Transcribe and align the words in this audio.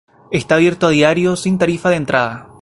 Está 0.31 0.55
abierto 0.55 0.87
a 0.87 0.89
diario 0.89 1.35
sin 1.35 1.59
tarifa 1.59 1.91
de 1.91 1.97
entrada. 1.97 2.47